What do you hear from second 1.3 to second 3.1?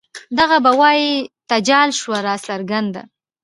تجال شوه راڅرګنده